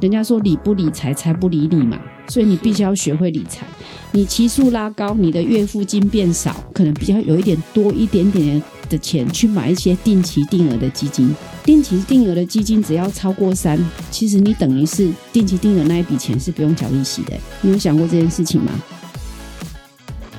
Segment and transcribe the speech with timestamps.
[0.00, 3.66] 人家说理不理财，财不理你嘛，所以你必须要学会理财。
[4.12, 11.34] 你期数拉高，你的月付金变少，可能比较有一点多一点点的钱去买一些定期定额的基金。
[11.64, 13.78] 定期定额的基金只要超过三，
[14.10, 17.36] 其实你等于是定期定额那一笔钱是不用缴利息的。
[17.60, 18.70] 你有想过这件事情吗？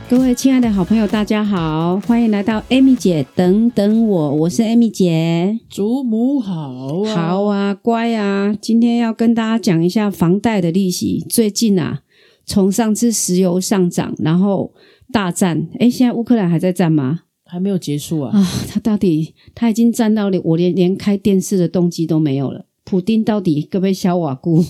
[0.09, 5.59] 各位亲爱的好朋友，大家好，欢迎来到 Amy 姐等等我，我是 Amy 姐。
[5.69, 8.51] 祖母好啊，好啊，乖啊！
[8.59, 11.23] 今天要跟大家讲一下房贷的利息。
[11.29, 12.01] 最近啊，
[12.43, 14.73] 从上次石油上涨，然后
[15.11, 17.19] 大战，诶，现在乌克兰还在战吗？
[17.45, 18.35] 还没有结束啊！
[18.35, 22.65] 啊，他到底他已经战到连我连连开电视的动机都没有了。
[22.83, 24.65] 普丁到底可不可以消瓦姑？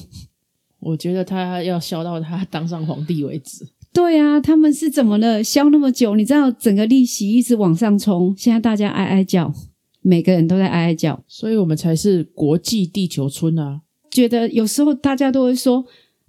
[0.81, 3.65] 我觉得他要消到他当上皇帝为止。
[3.99, 5.43] 对啊，他们是怎么了？
[5.43, 9.53] 消那么久，你知道整个利息一直往上冲，现在大家哀哀叫，
[10.01, 13.81] 每个人都在哀哀叫，所以我们才是国际地球村啊！
[14.09, 15.83] 觉得有时候大家都会说，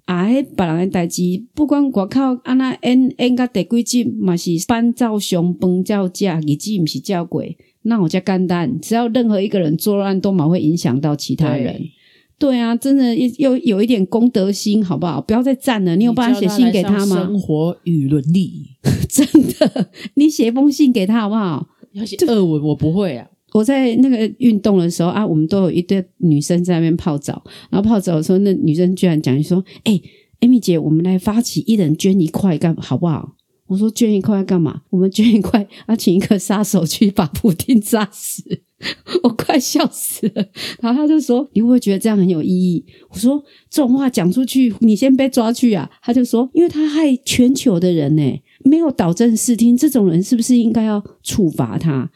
[0.07, 1.23] 哎，别人的代志，
[1.55, 11.81] 不管外口安那 N N 个地规矩，嘛是班照上崩照价，日子不是叫鬼，那我叫干单，只要任何一个人作乱，都蛮会影响到其他人。
[12.41, 15.21] 对啊，真的又有一点公德心，好不好？
[15.21, 15.95] 不要再赞了。
[15.95, 17.17] 你有办法写信给他吗？
[17.17, 18.65] 生活与伦理，
[19.11, 21.69] 真的，你写一封信给他好不好？
[21.93, 23.27] 要写俄文，我不会啊。
[23.53, 30.01] 我在那个运动的时候啊，我们都有一堆女生在那边泡澡，然后泡澡的时候，那女生居然讲说：“哎，
[30.41, 33.35] 艾米姐，我们来发起一人捐一块干好不好？”
[33.71, 34.83] 我说：“捐一块要干嘛？
[34.91, 38.43] 我们捐一块要请一个杀手去把普丁杀死。”
[39.23, 40.45] 我快笑死了，
[40.81, 52.11] 然后他就说：“你会不会觉得这样很有意义？”我说：“这种话讲出去，你先被抓去啊！”他就说：“因为他害全球的人呢，没有导正视听，这种人是不是应该要处罚他？”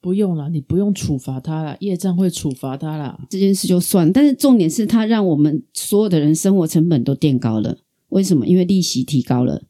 [0.00, 4.12] 不用了，你不用处罚他了，业障会处罚他了，这件事就算。
[4.12, 7.78] 但是重点是他让我们所有的人生活成本都垫高了，
[8.10, 8.46] 为什么？
[8.46, 9.64] 因为利息提高了。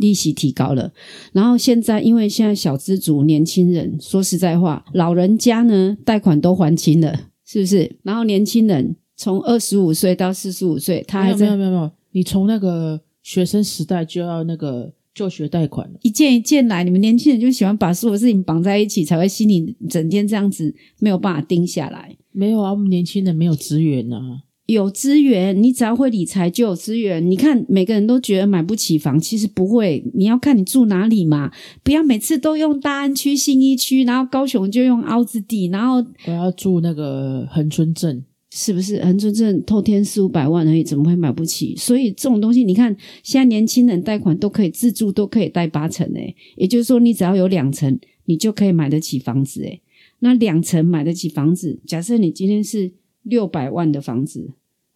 [0.00, 0.92] 利息提高了，
[1.32, 7.96] 然后现在因为现在小资族、年轻人，说实在话，老人家呢贷款都还清了，是不是？
[8.02, 16.82] 然后年轻人从二十五岁到四十五岁，他还没有没有没有，你从那个学生时代就要那个就学贷款了，一件一件来。
[16.82, 22.16] 你们年轻人就喜欢把所有事情绑在一起，才会心里整天这样子没有办法定下来。
[22.32, 24.40] 没有啊，我们年轻人没有资源呐。
[24.72, 27.30] 有资源，你只要会理财就有资源。
[27.30, 30.04] 你看，每个人都觉得买不起房，其实不会。
[30.14, 31.50] 你要看你住哪里嘛，
[31.82, 39.02] 不要每次都用大安区、信义区，然后高雄就用凹子地，然后我要住那个恒春镇，是不是？
[39.04, 41.74] 恒春镇透天四五百万而已，怎么会买不起？
[41.76, 49.82] 所以这种东西，你看现在年轻人贷款都可以自住，都可以贷八成诶，也就是说，你只要有两成，你就可以买得起房子诶。
[50.20, 52.92] 那两成买得起房子，假设你今天是
[53.22, 54.50] 六百万的房子。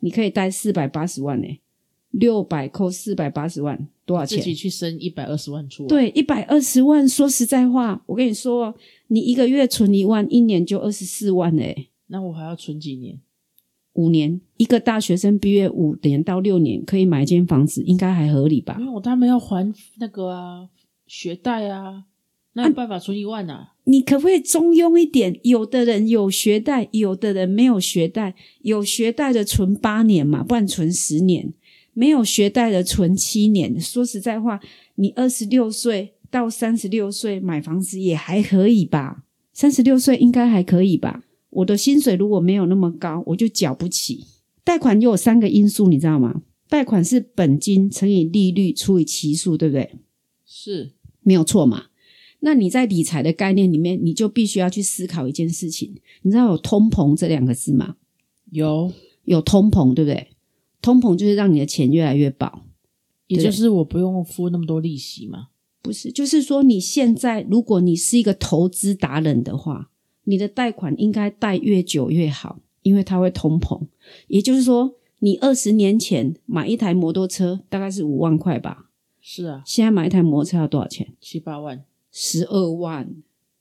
[0.04, 1.48] 你可以贷四百八十万呢，
[2.10, 4.38] 六百扣四百八十万，多少钱？
[4.38, 5.86] 自己去生一百二十万出。
[5.86, 7.08] 对，一百二十万。
[7.08, 8.74] 说实在话，我跟你说，
[9.06, 11.88] 你一个月存一万，一年就二十四万嘞。
[12.08, 13.18] 那我还要存几年？
[13.94, 14.38] 五年。
[14.58, 18.76] 一个大学生毕业五年到六年，可以买一间房子，应该还合理吧？
[18.78, 20.68] 因为我他们要还那个啊，
[21.06, 22.04] 学贷啊。
[22.54, 23.74] 那有办法存一万啊？
[23.84, 25.38] 你可不可以中庸一点？
[25.42, 28.34] 有的人有学贷，有的人没有学贷。
[28.62, 31.52] 有学贷的存八年嘛，不然存十年；
[31.92, 33.78] 没有学贷的存七年。
[33.80, 34.60] 说实在话，
[34.94, 39.24] 你二十六岁到三十六岁买房子也还可以吧？
[39.52, 41.24] 三十六岁应该还可以吧？
[41.50, 44.24] 我的薪水如果没有那么高，我就缴不起。
[44.62, 46.42] 贷款又有三个因素，你知道吗？
[46.68, 49.90] 贷款是本金乘以利率除以期数，对不对？
[50.46, 51.86] 是没有错嘛？
[52.44, 55.94] 那你在理财的概念里面，你就必须要去思考一件事情。
[56.20, 57.96] 你知道有通膨这两个字吗？
[58.50, 58.92] 有，
[59.24, 60.28] 有通膨，对不对？
[60.82, 62.66] 通膨就是让你的钱越来越薄，
[63.28, 65.48] 也就是我不用付那么多利息嘛？
[65.80, 69.90] 不是，就是说你现在如果你是一个投资达人的话，
[70.24, 73.86] 你的贷款应该贷越久越好，因为它会通膨。
[74.28, 78.90] 也就是说，你二十年前买一台摩托车大概是五万块吧？
[79.22, 81.14] 是啊，现在买一台摩托车要多少钱？
[81.18, 81.82] 七八万。
[82.16, 83.12] 十二万，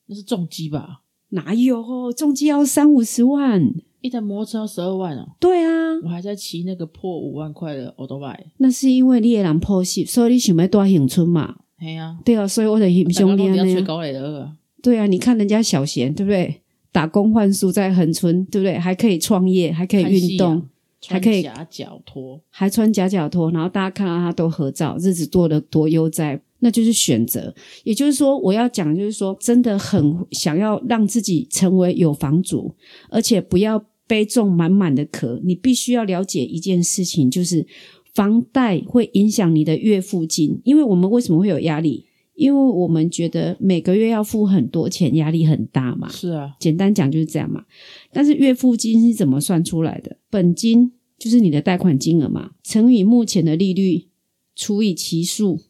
[0.05, 1.01] 那是重机吧？
[1.29, 3.73] 哪有重机要三五十万？
[4.01, 5.27] 一台摩托车要十二万哦。
[5.39, 5.71] 对啊，
[6.03, 11.55] 我还在骑那个破五万块的 o l d b i 那是因为你也人破息，所以你想要多乡村嘛？
[11.79, 13.81] 对啊，对啊，所以我的很兄弟呢。
[13.81, 14.51] 高垒的。
[14.83, 16.61] 对啊，你看人家小贤，对不对？
[16.91, 18.77] 打工换宿在横村，对不对？
[18.77, 20.61] 还可以创业，还可以运动，
[21.07, 26.41] 还可以夹脚拖，还穿夹脚拖，然后大家看到他都合照，日子过得多悠哉。
[26.59, 27.53] 那就是选择，
[27.83, 32.73] 也就是说，我要讲，就是说，真的很想要让自己成为有房主，
[33.09, 37.67] 而且不要背重满满的壳，你必须要了解一件事情，就是
[38.13, 40.61] 房贷会影响你的月付金。
[40.63, 42.05] 因为我们为什么会有压力？
[42.35, 46.09] 因为我们觉得每个月要付很多钱，压力很大嘛。
[46.09, 47.65] 是啊，简单讲就是这样嘛。
[48.11, 50.17] 但是月付金是怎么算出来的？
[50.29, 54.07] 本金就是你的贷款金额嘛，乘以目前的利率
[54.55, 55.61] 除以期数，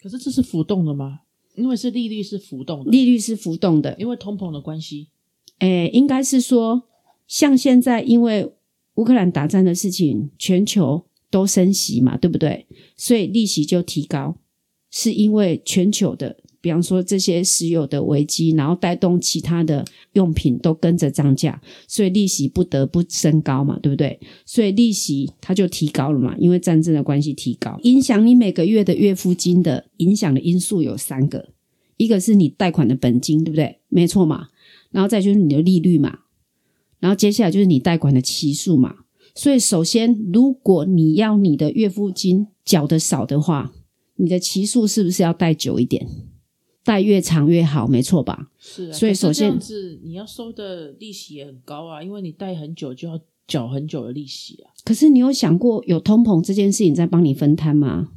[0.00, 1.20] 可是这是浮动的吗？
[1.54, 3.96] 因为是利率是浮动的，利率是浮动的。
[3.98, 5.08] 因为通膨的关系。
[5.58, 6.84] 诶，应该是说，
[7.26, 8.52] 像现在因为
[8.94, 12.66] 乌克兰打仗的事情，全球都升息嘛，对不对？
[12.96, 14.36] 所以利息就提高，
[14.90, 24.18] 是因为全球的，比方说这些石油的危机，然后带动其他的用品都跟着涨价，所以利息不得不升高嘛，对不对？
[24.46, 31.50] 所以利息它就提高了嘛，因为战争的关系提高，影响你每个月的月付金的影响的因素有三个，
[31.96, 33.80] 一个是你贷款的本金，对不对？
[33.88, 34.48] 没错嘛。
[34.90, 36.20] 然后再就是你的利率嘛，
[36.98, 38.94] 然后接下来就是你贷款的期数嘛。
[39.34, 43.72] 所以首先，如果你要你的月付金缴的少的话，
[44.18, 46.06] 你的期数是不是要贷久一点？
[46.84, 48.50] 贷越长越好，没错吧？
[48.58, 54.72] 是啊，所以首先是你要收的利息也很高啊，因为你贷很久就要缴很久的利息啊。
[54.84, 58.08] 可是你有想过有通膨这件事情在帮你分摊吗？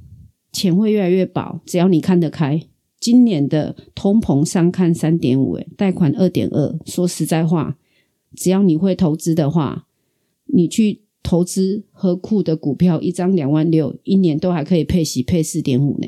[0.53, 2.61] 钱会越来越薄，只要你看得开。
[2.99, 6.79] 今年的通膨上看三点五，贷款二点二。
[6.85, 7.77] 说实在话，
[8.35, 9.87] 只要你会投资的话，
[10.45, 16.07] 你去投资和库的股票，一张两万六，一年都还可以配息配四点五呢。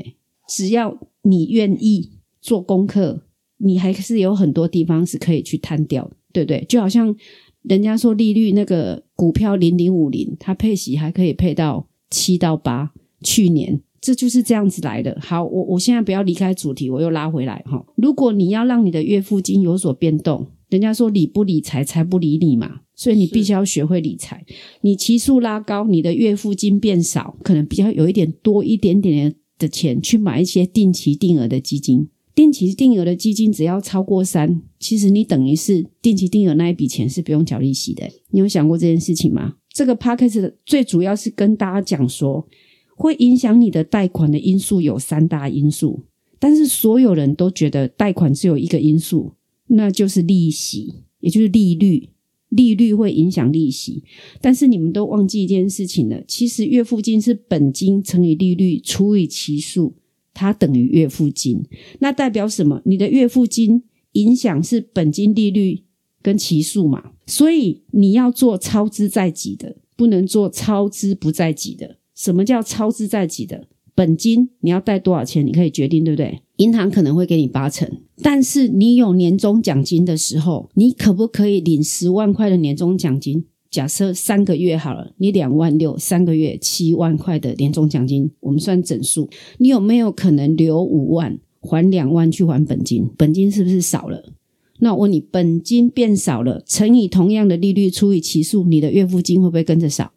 [0.49, 2.11] 只要你愿意
[2.41, 3.23] 做功课，
[3.59, 6.65] 你还是有很多地方是可以去摊掉，对不对？
[6.67, 7.15] 就好像
[7.61, 12.91] 人家说利率那个股票零零五零，它配息还可以配到七到八，
[13.21, 13.81] 去年。
[14.01, 15.17] 这就是这样子来的。
[15.21, 17.85] 好，我我现在不要离开主题，我又拉回来哈。
[17.95, 24.43] 如果你要让你的月付金有所变动，人家说理不理财，财不理你嘛，所以你必须要学会理财。
[24.81, 32.07] 你期数拉高，你的月付金变少，可能比较有一点多一点点的钱去买一些定期定额的基金。
[32.33, 38.09] 定期定额的基金只要超过三，其实你等于是定期定额那一笔钱是不用缴利息的。
[38.31, 39.53] 你有想过这件事情吗？
[39.71, 42.47] 这个 p a c k a g e 最主要是跟大家讲说。
[42.95, 46.03] 会影响你的贷款的因素有三大因素，
[46.39, 49.33] 但是所有人都觉得贷款只有一个因素，
[49.73, 52.09] 那就是利息，也就是利率。
[52.55, 54.03] 利率会影响利息，
[54.39, 59.95] 但是你们都忘记一件事情了，其实月付金是本金乘以利率除以期数，
[60.35, 61.65] 它等于月付金。
[61.97, 62.79] 那代表什么？
[62.85, 63.81] 你的月付金
[64.11, 65.81] 影响是本金利率
[66.21, 67.13] 跟期数嘛？
[67.25, 71.97] 所以你要做超支在即的，不能做超支不在即的。
[72.13, 74.50] 什么叫超支在即的本金？
[74.62, 75.45] 你要贷多少钱？
[75.45, 76.42] 你可以决定，对不对？
[76.57, 77.90] 银行可能会给你八成，
[78.22, 83.45] 但是你有年终奖金的时候，你可不可以领十万块的年终奖金？
[83.72, 89.28] 假设三个月好了，你两万六，三个月七万块的年终奖金，我们算整数。
[89.57, 93.10] 你有没有可能留五万，还两万去还本金？
[93.18, 94.31] 本金是不是少了？
[94.80, 100.12] 那我问你，本金变少了，乘以同样的利率除以期数，你的月付金会不会跟着少？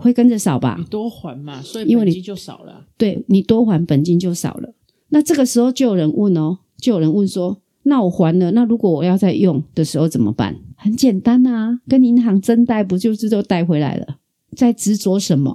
[0.00, 0.76] 会跟着少吧？
[0.78, 2.86] 你多还嘛，所以因为你就少了。
[2.96, 4.74] 对你多还本金就少了。
[5.10, 10.56] 那这个时候就有人问哦，就有人问说：那我还了，那如果我要再用的时候怎么办？
[10.76, 14.16] 很简单啊，跟银行增贷不就是都贷回来了？
[14.56, 15.54] 在执着什么？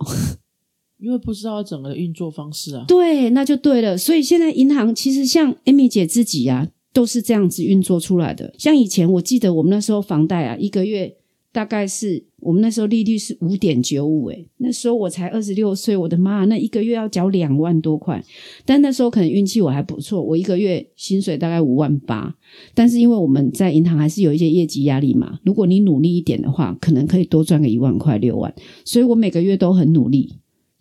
[0.99, 2.85] 因为不知道整个的运作方式啊。
[2.87, 3.97] 对，那就对了。
[3.97, 8.53] 所以现在银行其实像 Amy 姐自己啊，都是这样子运作出来的。
[8.57, 11.17] 像以前我记得我们那时候房贷啊，一个月。
[11.55, 18.23] 大概是我们那时候利率是五点九五，诶，那时候我才二十六岁，我的妈，那一个月要缴两万多块。
[18.63, 22.35] 但那时候可能运气我还不错，我一个月薪水大概五万八。
[22.75, 28.53] 但是因为我们在银行还是有一些业绩压力嘛，如果你努力一点的话，可能可以多赚个一万块六万。
[28.83, 30.35] 所以我每个月都很努力，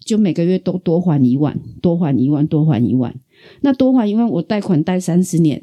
[0.05, 3.19] 就每个月都多还一万，多还一万，多还一万。
[3.63, 5.63] 那多还一万，我贷款贷三十年。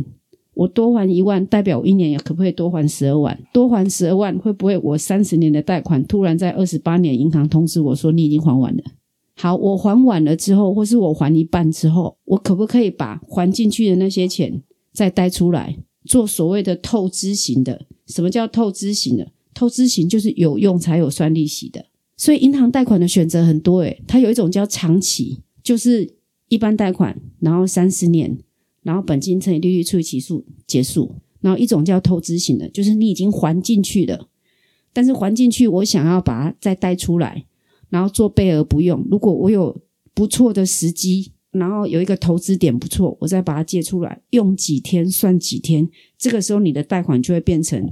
[0.54, 3.40] 我多还一万，代表我一年也可不可以多还十二万？
[3.54, 8.84] 多还十二万，会不会我三十年的贷款突然在二十八年银行通知我说你已经还完了？
[9.36, 17.86] 好，我还完了之后，或是我还一半之后，我可不可以把还进去的那些钱再贷出来，做所谓的透支型的？
[18.06, 19.32] 什么叫透支型的？
[19.54, 21.86] 透支型就是有用才有算利息的。
[22.18, 26.14] 所以银行贷款的选择很多，诶，它有一种叫长期，就是
[26.50, 28.38] 一般贷款，然后三十年。
[28.84, 31.16] 然后本金乘以利率除以期数结束。
[31.42, 34.28] 然后一种叫投资型的，就是你已经还进去了，
[34.94, 37.46] 但是还进去我想要把它再贷出来，
[37.90, 39.04] 然后做备而不用。
[39.10, 39.82] 如果我有
[40.14, 45.90] 不错的时机，然后有一个投资点不错，我再把它借出来，用几天算几天。
[46.16, 47.92] 这个时候你的贷款就会变成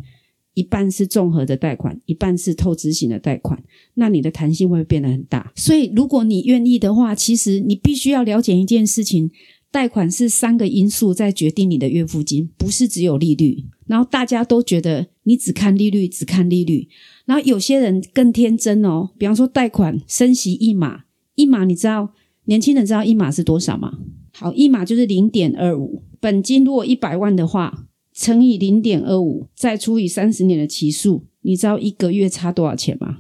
[0.53, 3.63] 一半是综合的贷款，一半是透支型的贷款，
[3.96, 5.51] 那你的弹性会变得很大。
[5.55, 9.31] 所以，如果你愿意的话，其实你必须要了解一件事情：
[9.71, 13.65] 贷款是三个因素在决定你的月付金，不是只有利率。
[13.88, 16.88] 然后大家都觉得你只看利率，只看利率。
[17.25, 21.03] 然后有些人更天真哦，比方说贷款升息一码，
[21.35, 22.13] 一码你知道
[22.45, 23.99] 年轻人知道一码是多少吗？
[24.33, 27.85] 好，一码就是零点二五，本金如果一百万的话。
[28.11, 33.19] 乘以零点二五，再除以三十年的期数，你知道一个月差多少钱吗？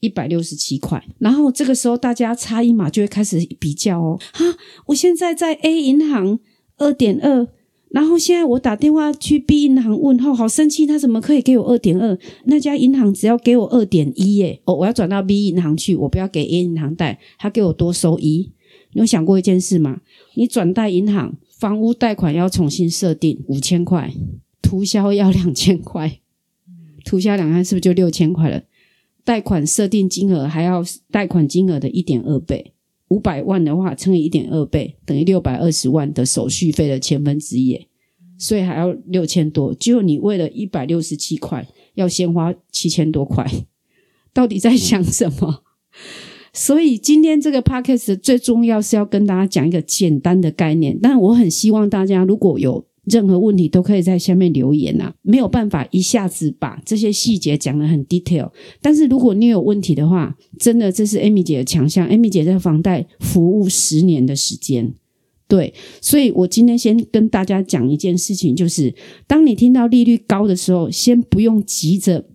[0.00, 1.02] 一百六十七块。
[1.18, 4.18] 然后这个时候大家差一码就会开始比较哦。
[4.32, 4.44] 哈，
[4.86, 6.38] 我现在在 A 银行
[6.78, 7.46] 二点二，
[7.90, 12.18] 然后现在我打电话去 B 银行问候，好生气，他怎么可以给我二点二？
[12.44, 14.60] 那家银行只要给我二点一耶。
[14.64, 18.50] 哦，我要转到 B 银行去，我不要给 A 银行贷，他给我多收一。
[18.92, 20.00] 你有想过一件事吗？
[20.34, 21.36] 你转贷银行。
[21.60, 24.10] 房屋贷款要重新设定五千块，
[24.62, 26.20] 涂销要两千块，
[27.04, 28.62] 涂销两千是不是就六千块了？
[29.30, 32.72] 贷款设定金额还要贷款金额的一点二倍，
[33.10, 37.86] 五百万的话乘以一点二倍等于六百二十万的手续费的千分之一，
[38.36, 39.72] 所以还要六千多。
[39.74, 43.48] 就你为了一百六十七块要先花七千多块，
[44.32, 45.62] 到底在想什么？
[46.52, 55.12] 所以今天这个 podcast 最重要是要跟大家讲一个简单的概念，但我很希望大家如果有任何问题，都可以在下面留言啊。
[55.22, 58.50] 没有办法一下子把这些细节讲得很 detail，
[58.80, 62.08] 但是如果你有问题的话，真的这是 Amy 姐的强项。
[62.08, 64.94] Amy 姐在房贷服务十年的时间，
[65.48, 68.94] 对，所以我今天先跟大家讲一件事情，就是
[69.26, 72.26] 当你听到利率高的时候，先不用急着。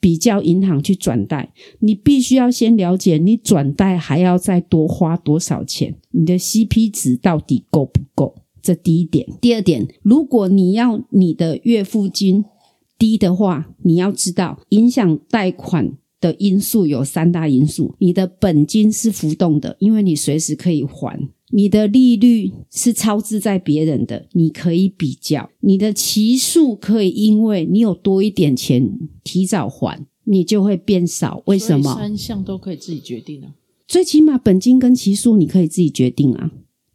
[0.00, 8.41] 比较银行去转贷，你必须要先了解你转贷还要再多花多少钱，你的 CP 值到底够不够？
[8.62, 9.26] 这第一点。
[9.40, 12.44] 第二点，如果你要你的月付金
[12.98, 21.28] 低的话，你要知道影响贷款的因素有三大因素：你的本金是浮动的，因为你随时可以还。
[21.54, 31.42] 你的利率是超支在别人的，你可以比较；你的期数可以因为你有多一点钱提早还，你就会变少。
[31.44, 31.94] 为什么？
[31.94, 33.52] 三项都可以自己决定啊。
[33.86, 36.52] 最起码本金跟期数你可以自己决定啊，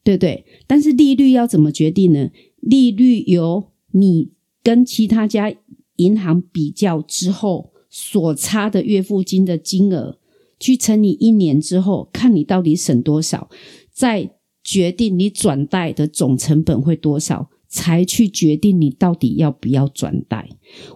[0.07, 0.45] 对不对？
[0.65, 2.29] 但是利率要怎么决定呢？
[2.61, 4.31] 利率由你
[4.63, 5.53] 跟其他家
[5.97, 10.17] 银行比较之后所差的月付金的金额
[10.57, 13.49] 去乘以一年之后，看你到底省多少，
[13.91, 14.31] 再。
[14.63, 20.49] 决定你转贷的总成本会多少，才去决定你到底要不要转贷。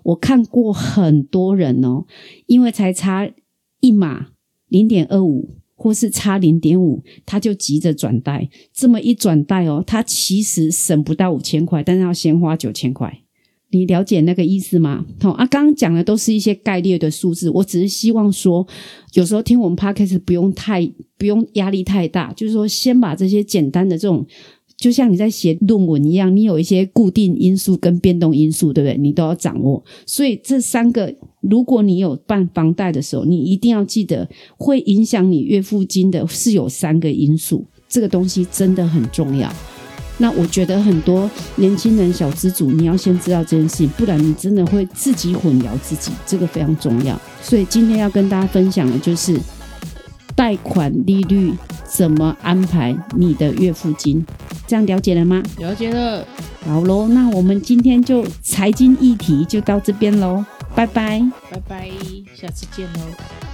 [0.03, 2.03] 我看过很多人哦，
[2.47, 3.31] 因为才差
[3.79, 4.31] 一码
[4.67, 5.51] 零点二五，
[5.81, 8.47] 或是差零点五，他就急着转贷。
[8.71, 13.11] 这么一转贷哦，他其实省不到五千块，但是要先花九千块。
[13.71, 15.05] 你了解那个意思吗？
[15.21, 18.67] 好啊，刚刚讲的都是一些概略的数字，我只是希望说，
[19.13, 20.85] 有时候听我们 podcast 不用太
[21.17, 24.23] 不用压力太大，就是说先把这些简单的这种，
[24.81, 28.97] 就像你在写论文一样，你有一些固定因素跟变动因素，对不对？
[28.97, 29.83] 你都要掌握。
[30.07, 39.53] 所以这三个，如果你有办房贷的时候，你一定要记得，会影响你月付金的是有三个因素，这个东西真的很重要。
[40.17, 47.21] 那我觉得很多年轻人小资主，你要先知道这件事情，不然你真的会自己混淆自己，这个非常重要。
[47.39, 49.39] 所以今天要跟大家分享的就是
[50.35, 51.53] 贷款利率
[51.93, 54.25] 怎么安排你的月付金，
[54.65, 55.43] 这样了解了吗？
[55.57, 56.25] 了解了。
[56.65, 61.89] 好喽，那我们今天就财经议题就到这边喽，拜拜，拜拜，
[62.33, 63.50] 下次见喽。